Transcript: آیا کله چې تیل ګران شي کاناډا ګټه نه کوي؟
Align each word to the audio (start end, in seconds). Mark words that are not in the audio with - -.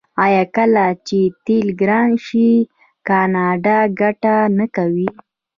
آیا 0.25 0.43
کله 0.57 0.85
چې 1.07 1.19
تیل 1.45 1.67
ګران 1.81 2.09
شي 2.25 2.49
کاناډا 3.07 3.77
ګټه 3.99 4.35
نه 4.57 4.65
کوي؟ 4.75 5.09